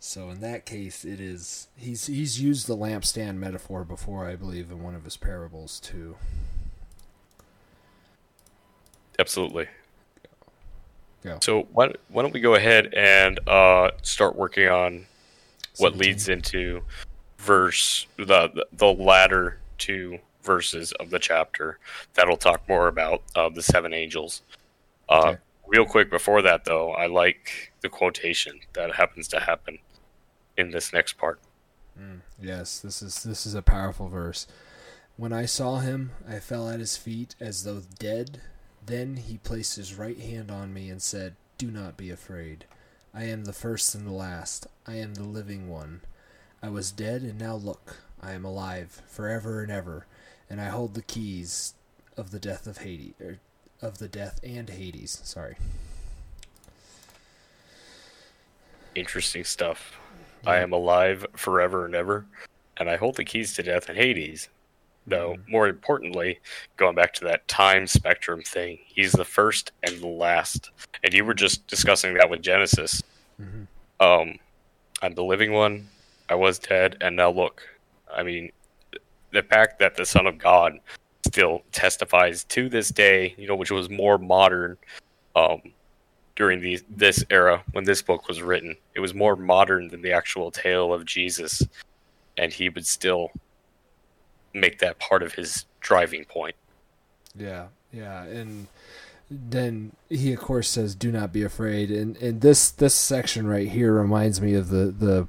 [0.00, 4.70] So in that case, it is he's he's used the lampstand metaphor before, I believe,
[4.70, 6.16] in one of his parables too.
[9.18, 9.66] Absolutely.
[11.22, 11.38] Go.
[11.42, 15.06] So why, why don't we go ahead and uh, start working on
[15.78, 15.98] what 17.
[15.98, 16.82] leads into
[17.46, 21.78] verse the the latter two verses of the chapter
[22.14, 24.42] that'll talk more about uh, the seven angels.
[25.08, 25.38] Uh, Okay.
[25.68, 29.78] Real quick before that, though, I like the quotation that happens to happen
[30.56, 31.40] in this next part.
[32.00, 34.46] Mm, Yes, this is this is a powerful verse.
[35.16, 38.40] When I saw him, I fell at his feet as though dead.
[38.84, 42.66] Then he placed his right hand on me and said, "Do not be afraid.
[43.12, 44.68] I am the first and the last.
[44.86, 46.02] I am the living one.
[46.62, 50.06] I was dead and now look, I am alive forever and ever,
[50.48, 51.74] and I hold the keys
[52.16, 53.38] of the death of Hades, er,
[53.82, 55.20] of the death and Hades.
[55.22, 55.56] Sorry.
[58.94, 59.98] Interesting stuff.
[60.46, 62.24] I am alive forever and ever,
[62.76, 64.48] and I hold the keys to death and Hades.
[65.08, 66.40] No, more importantly,
[66.76, 70.70] going back to that time spectrum thing, he's the first and the last.
[71.04, 73.02] And you were just discussing that with Genesis.
[73.40, 73.68] Mhm.
[74.00, 74.38] Um,
[75.02, 75.88] I'm the living one.
[76.28, 77.62] I was dead, and now look.
[78.14, 78.50] I mean,
[79.32, 80.78] the fact that the Son of God
[81.26, 84.76] still testifies to this day, you know, which was more modern
[85.34, 85.60] um,
[86.34, 88.76] during the, this era when this book was written.
[88.94, 91.62] It was more modern than the actual tale of Jesus,
[92.38, 93.30] and he would still
[94.54, 96.56] make that part of his driving point.
[97.34, 98.66] Yeah, yeah, and
[99.30, 103.68] then he of course says, "Do not be afraid." And and this this section right
[103.68, 105.28] here reminds me of the the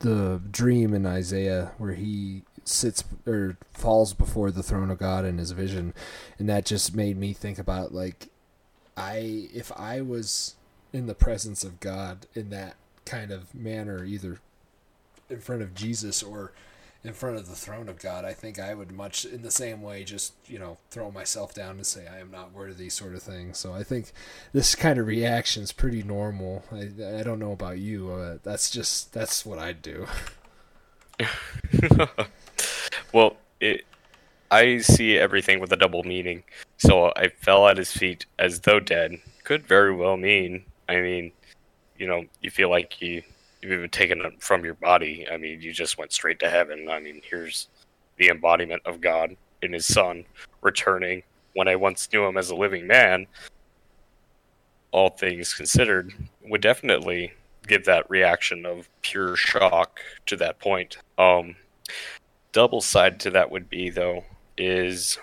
[0.00, 5.38] the dream in Isaiah where he sits or falls before the throne of God in
[5.38, 5.94] his vision,
[6.38, 8.28] and that just made me think about like
[8.96, 10.56] I if I was
[10.92, 14.38] in the presence of God in that kind of manner, either
[15.30, 16.52] in front of Jesus or
[17.04, 19.82] in front of the throne of God, I think I would much in the same
[19.82, 23.22] way just, you know, throw myself down and say I am not worthy sort of
[23.22, 23.54] thing.
[23.54, 24.12] So I think
[24.52, 26.64] this kind of reaction is pretty normal.
[26.72, 28.10] I, I don't know about you.
[28.10, 30.06] Uh, that's just that's what I'd do.
[33.12, 33.84] well, it,
[34.50, 36.42] I see everything with a double meaning.
[36.78, 39.20] So I fell at his feet as though dead.
[39.44, 41.32] Could very well mean, I mean,
[41.96, 43.22] you know, you feel like you
[43.62, 45.26] you've been taken from your body.
[45.30, 46.88] I mean, you just went straight to heaven.
[46.90, 47.68] I mean, here's
[48.16, 50.24] the embodiment of God in His Son
[50.62, 51.22] returning.
[51.54, 53.26] When I once knew Him as a living man,
[54.92, 57.32] all things considered, would definitely
[57.66, 60.98] give that reaction of pure shock to that point.
[61.18, 61.56] Um,
[62.52, 64.24] double side to that would be though
[64.56, 65.18] is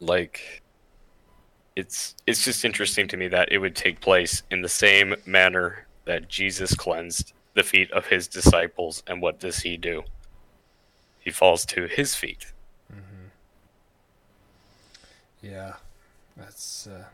[0.00, 0.62] like
[1.76, 5.83] it's it's just interesting to me that it would take place in the same manner
[6.04, 10.02] that Jesus cleansed the feet of his disciples and what does he do
[11.20, 12.52] he falls to his feet
[15.44, 15.74] Yeah,
[16.36, 16.86] that's.
[16.86, 17.04] Uh,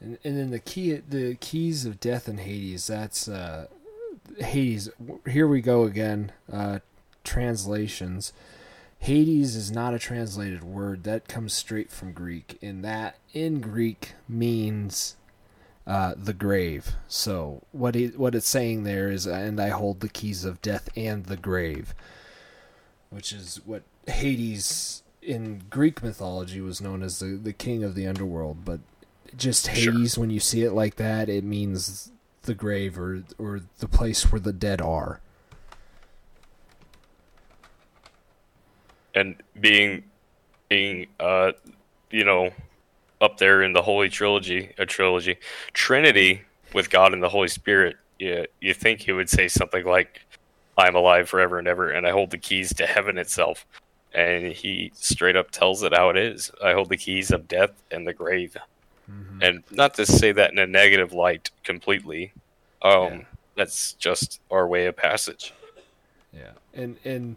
[0.00, 2.88] and and then the key, the keys of death and Hades.
[2.88, 3.68] That's uh,
[4.38, 4.90] Hades.
[5.28, 6.32] Here we go again.
[6.52, 6.80] Uh,
[7.22, 8.32] translations.
[8.98, 11.04] Hades is not a translated word.
[11.04, 15.16] That comes straight from Greek, and that in Greek means
[15.86, 16.92] uh, the grave.
[17.08, 20.88] So what he, what it's saying there is, and I hold the keys of death
[20.96, 21.94] and the grave,
[23.10, 28.06] which is what Hades in Greek mythology was known as the the king of the
[28.06, 28.64] underworld.
[28.64, 28.80] But
[29.36, 29.92] just Sure.
[29.92, 32.10] Hades, when you see it like that, it means
[32.42, 35.20] the grave or or the place where the dead are.
[39.14, 40.02] and being
[40.68, 41.52] being uh
[42.10, 42.50] you know
[43.22, 45.38] up there in the holy trilogy a trilogy
[45.72, 46.42] trinity
[46.74, 50.20] with God and the Holy Spirit, you you think he would say something like,
[50.76, 53.64] "I'm alive forever and ever, and I hold the keys to heaven itself."
[54.12, 56.50] And he straight up tells it how it is.
[56.62, 58.56] I hold the keys of death and the grave.
[59.10, 59.42] Mm-hmm.
[59.42, 62.32] And not to say that in a negative light completely.
[62.82, 63.20] Um, yeah.
[63.56, 65.54] that's just our way of passage.
[66.32, 66.50] Yeah.
[66.74, 67.36] And and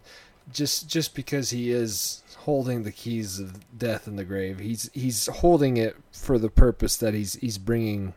[0.51, 5.25] just just because he is holding the keys of death and the grave, he's he's
[5.27, 8.13] holding it for the purpose that he's he's bringing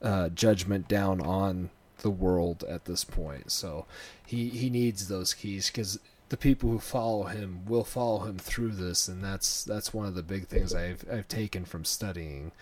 [0.00, 1.68] uh, judgment down on
[1.98, 3.52] the world at this point.
[3.52, 3.84] So
[4.26, 5.98] he he needs those keys because
[6.30, 10.14] the people who follow him will follow him through this, and that's that's one of
[10.14, 12.52] the big things I've I've taken from studying,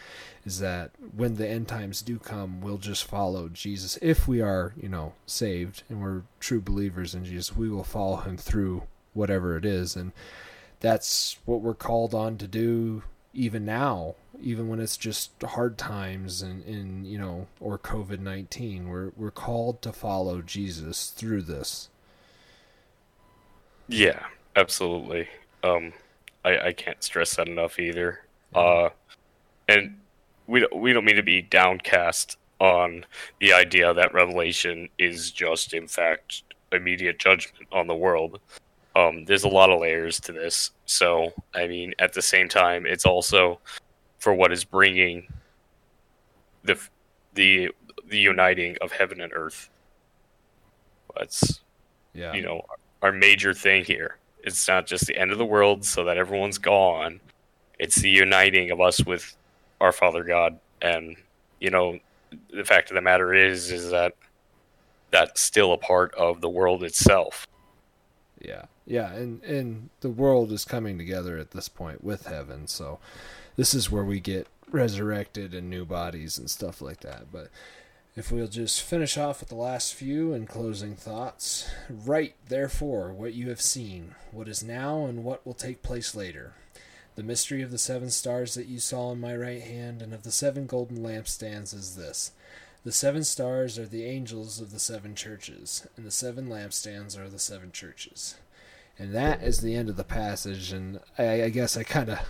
[0.44, 4.72] is that when the end times do come, we'll just follow Jesus if we are
[4.80, 7.56] you know saved and we're true believers in Jesus.
[7.56, 8.82] We will follow him through
[9.14, 10.12] whatever it is, and
[10.86, 13.02] that's what we're called on to do
[13.34, 19.10] even now even when it's just hard times and, and you know or covid-19 we're
[19.16, 21.88] we're called to follow jesus through this.
[23.88, 25.28] Yeah absolutely.
[25.64, 25.92] Um
[26.44, 28.20] i i can't stress that enough either.
[28.54, 28.90] Uh
[29.68, 29.98] and
[30.46, 33.04] we don't, we don't mean to be downcast on
[33.40, 38.38] the idea that revelation is just in fact immediate judgment on the world
[38.96, 42.86] um there's a lot of layers to this so i mean at the same time
[42.86, 43.60] it's also
[44.18, 45.26] for what is bringing
[46.64, 46.76] the
[47.34, 47.70] the
[48.08, 49.68] the uniting of heaven and earth.
[51.16, 51.60] That's
[52.12, 52.34] yeah.
[52.34, 52.62] you know
[53.02, 54.16] our major thing here.
[54.42, 57.20] It's not just the end of the world so that everyone's gone.
[57.78, 59.36] It's the uniting of us with
[59.80, 61.16] our Father God, and
[61.60, 61.98] you know
[62.52, 64.14] the fact of the matter is is that
[65.10, 67.46] that's still a part of the world itself.
[68.40, 72.98] Yeah, yeah, and and the world is coming together at this point with heaven, so
[73.56, 77.32] this is where we get resurrected and new bodies and stuff like that.
[77.32, 77.50] But
[78.16, 81.70] if we'll just finish off with the last few and closing thoughts.
[81.90, 86.54] Write, therefore, what you have seen, what is now, and what will take place later.
[87.14, 90.22] The mystery of the seven stars that you saw in my right hand and of
[90.22, 92.32] the seven golden lampstands is this.
[92.86, 97.28] The seven stars are the angels of the seven churches, and the seven lampstands are
[97.28, 98.36] the seven churches.
[98.96, 102.20] And that is the end of the passage, and I, I guess I kind of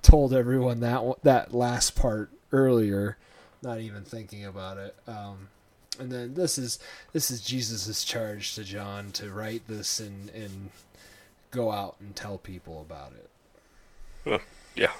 [0.00, 3.16] told everyone that that last part earlier,
[3.62, 4.94] not even thinking about it.
[5.08, 5.48] Um,
[5.98, 6.78] and then this is
[7.12, 10.70] this is Jesus's charge to John to write this and and
[11.50, 13.30] go out and tell people about it.
[14.22, 14.38] Huh.
[14.76, 14.92] Yeah,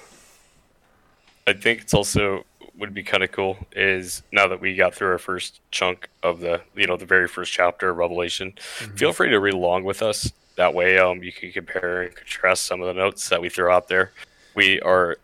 [1.47, 2.43] I think it's also
[2.77, 6.39] would be kind of cool is now that we got through our first chunk of
[6.39, 8.53] the you know the very first chapter of Revelation.
[8.79, 8.95] Mm-hmm.
[8.95, 10.31] Feel free to read along with us.
[10.55, 13.73] That way, um, you can compare and contrast some of the notes that we throw
[13.73, 14.11] out there
[14.53, 15.17] we are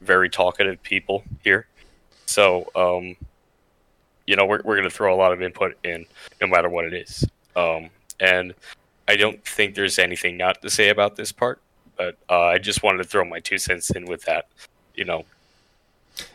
[0.00, 1.66] very talkative people here.
[2.26, 3.16] So, um,
[4.26, 6.06] you know, we're, we're going to throw a lot of input in
[6.40, 7.24] no matter what it is.
[7.56, 8.54] Um, and
[9.08, 11.60] I don't think there's anything not to say about this part,
[11.96, 14.46] but uh, I just wanted to throw my two cents in with that,
[14.94, 15.24] you know.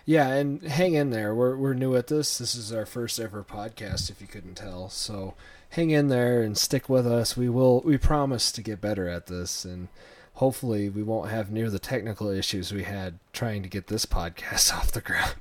[0.05, 1.33] Yeah, and hang in there.
[1.33, 2.38] We're, we're new at this.
[2.38, 4.89] This is our first ever podcast, if you couldn't tell.
[4.89, 5.33] So
[5.69, 7.36] hang in there and stick with us.
[7.36, 9.65] We will, we promise to get better at this.
[9.65, 9.88] And,
[10.36, 14.73] hopefully we won't have near the technical issues we had trying to get this podcast
[14.77, 15.36] off the ground.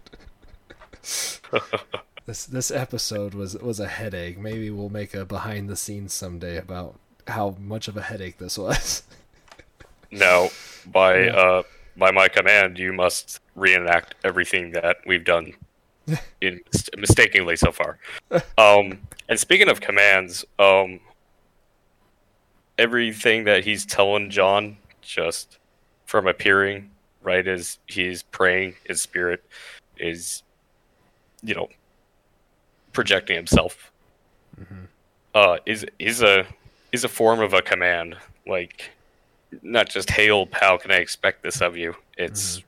[2.26, 4.38] this this episode was was a headache.
[4.38, 8.56] Maybe we'll make a behind the scenes someday about how much of a headache this
[8.56, 9.02] was.
[10.10, 10.50] no,
[10.86, 11.36] by yeah.
[11.36, 11.62] uh
[11.96, 15.52] by my command, you must reenact everything that we've done
[16.40, 16.60] in
[16.96, 17.98] mistakenly so far.
[18.58, 21.00] Um, and speaking of commands, um,
[22.78, 25.58] everything that he's telling John just
[26.06, 26.90] from appearing
[27.22, 29.42] right as he's praying his spirit
[29.96, 30.42] is
[31.42, 31.68] you know
[32.92, 33.90] projecting himself
[34.60, 34.84] mm-hmm.
[35.34, 36.46] uh is is a
[36.92, 38.16] is a form of a command
[38.46, 38.90] like
[39.62, 42.66] not just hail how can i expect this of you it's mm-hmm.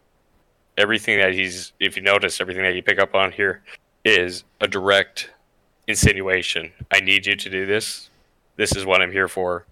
[0.79, 3.63] everything that he's if you notice everything that you pick up on here
[4.05, 5.31] is a direct
[5.87, 8.11] insinuation i need you to do this
[8.57, 9.65] this is what i'm here for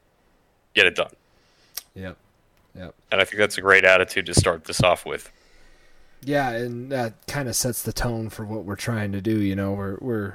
[0.74, 1.12] get it done
[1.94, 2.16] yep
[2.76, 2.94] Yep.
[3.10, 5.30] And I think that's a great attitude to start this off with.
[6.22, 9.40] Yeah, and that kind of sets the tone for what we're trying to do.
[9.40, 10.34] You know, we're we're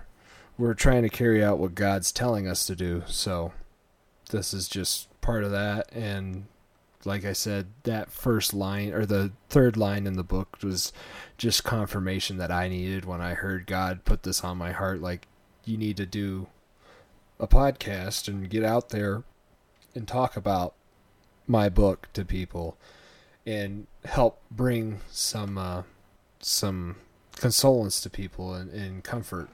[0.58, 3.04] we're trying to carry out what God's telling us to do.
[3.08, 3.54] So
[4.30, 5.92] this is just part of that.
[5.92, 6.46] And
[7.06, 10.92] like I said, that first line or the third line in the book was
[11.38, 15.02] just confirmation that I needed when I heard God put this on my heart.
[15.02, 15.28] Like,
[15.66, 16.48] you need to do
[17.40, 19.24] a podcast and get out there
[19.96, 20.74] and talk about
[21.48, 22.78] my book to people
[23.46, 25.84] and help bring some uh,
[26.40, 26.98] some
[27.36, 29.50] consolence to people and, and comfort.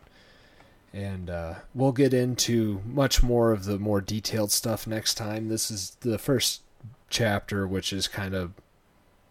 [0.91, 5.49] And uh, we'll get into much more of the more detailed stuff next time.
[5.49, 6.61] This is the first
[7.09, 8.53] chapter, which is kind of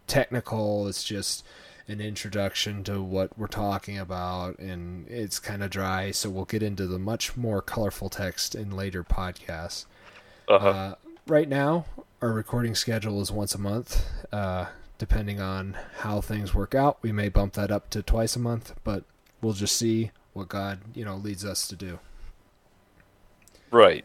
[0.06, 0.88] technical.
[0.88, 1.44] It's just
[1.86, 6.10] an introduction to what we're talking about, and it's kind of dry.
[6.10, 9.84] So we'll get into the much more colorful text in later podcasts.
[10.48, 10.68] Uh-huh.
[10.68, 10.94] Uh,
[11.26, 11.86] right now,
[12.22, 14.04] our recording schedule is once a month.
[14.32, 14.66] Uh,
[14.98, 18.74] depending on how things work out, we may bump that up to twice a month,
[18.84, 19.04] but
[19.42, 21.98] we'll just see what God, you know, leads us to do.
[23.70, 24.04] Right.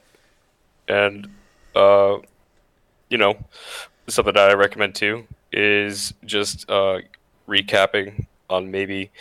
[0.88, 1.30] And
[1.76, 2.17] uh
[3.10, 3.38] you know,
[4.07, 6.99] something that I recommend too is just uh
[7.47, 9.12] recapping on maybe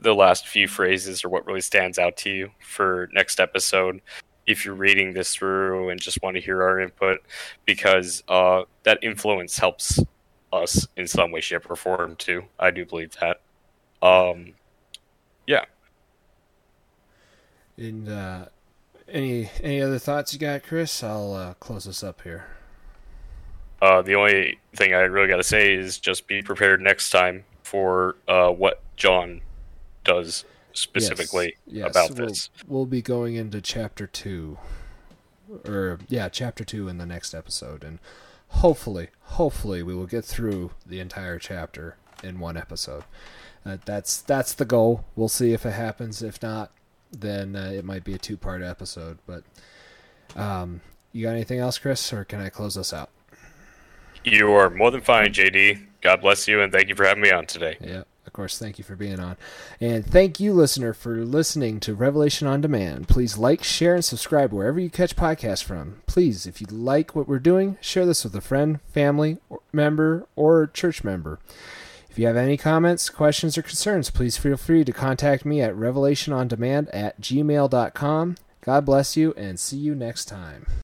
[0.00, 4.00] the last few phrases or what really stands out to you for next episode
[4.46, 7.20] if you're reading this through and just want to hear our input
[7.64, 9.98] because uh that influence helps
[10.52, 13.40] us in some way shape or form too i do believe that
[14.06, 14.52] um
[15.46, 15.64] yeah
[17.78, 18.46] And uh,
[19.08, 21.02] any any other thoughts you got, Chris?
[21.02, 22.46] I'll uh, close us up here.
[23.80, 27.44] Uh, the only thing I really got to say is just be prepared next time
[27.62, 29.42] for uh, what John
[30.04, 32.50] does specifically Yes, yes, about we'll, this.
[32.66, 34.58] We'll be going into chapter two,
[35.66, 37.98] or yeah, chapter two in the next episode, and
[38.48, 43.04] hopefully, hopefully, we will get through the entire chapter in one episode.
[43.64, 45.04] Uh, that's that's the goal.
[45.16, 46.22] We'll see if it happens.
[46.22, 46.70] If not,
[47.10, 49.18] then uh, it might be a two-part episode.
[49.26, 49.42] But
[50.34, 53.10] um, you got anything else, Chris, or can I close us out?
[54.26, 55.86] You are more than fine, JD.
[56.00, 57.76] God bless you, and thank you for having me on today.
[57.80, 58.58] Yeah, of course.
[58.58, 59.36] Thank you for being on.
[59.80, 63.06] And thank you, listener, for listening to Revelation on Demand.
[63.06, 66.02] Please like, share, and subscribe wherever you catch podcasts from.
[66.06, 70.26] Please, if you like what we're doing, share this with a friend, family, or member,
[70.34, 71.38] or church member.
[72.10, 75.76] If you have any comments, questions, or concerns, please feel free to contact me at
[75.76, 78.36] revelationondemand at gmail.com.
[78.60, 80.66] God bless you, and see you next time.